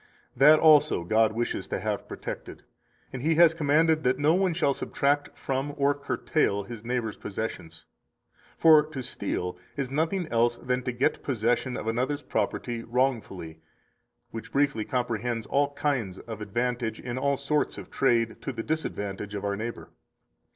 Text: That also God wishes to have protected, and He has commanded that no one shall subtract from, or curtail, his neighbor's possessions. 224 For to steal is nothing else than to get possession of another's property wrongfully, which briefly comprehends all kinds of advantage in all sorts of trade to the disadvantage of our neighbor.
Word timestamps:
That 0.35 0.57
also 0.57 1.03
God 1.03 1.33
wishes 1.33 1.67
to 1.67 1.79
have 1.79 2.07
protected, 2.07 2.63
and 3.13 3.21
He 3.21 3.35
has 3.35 3.53
commanded 3.53 4.03
that 4.03 4.17
no 4.17 4.33
one 4.33 4.55
shall 4.55 4.73
subtract 4.73 5.37
from, 5.37 5.75
or 5.77 5.93
curtail, 5.93 6.63
his 6.63 6.83
neighbor's 6.83 7.15
possessions. 7.17 7.85
224 8.59 8.59
For 8.83 8.93
to 8.93 9.03
steal 9.03 9.57
is 9.77 9.91
nothing 9.91 10.27
else 10.29 10.57
than 10.57 10.81
to 10.85 10.91
get 10.91 11.21
possession 11.21 11.77
of 11.77 11.85
another's 11.85 12.23
property 12.23 12.81
wrongfully, 12.81 13.59
which 14.31 14.51
briefly 14.51 14.85
comprehends 14.85 15.45
all 15.45 15.71
kinds 15.75 16.17
of 16.17 16.41
advantage 16.41 16.99
in 16.99 17.19
all 17.19 17.37
sorts 17.37 17.77
of 17.77 17.91
trade 17.91 18.41
to 18.41 18.51
the 18.51 18.63
disadvantage 18.63 19.35
of 19.35 19.45
our 19.45 19.55
neighbor. 19.55 19.91